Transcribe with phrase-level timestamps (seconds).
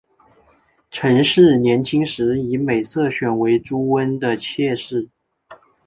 [0.89, 5.11] 陈氏年轻时以美色选为朱温的妾室。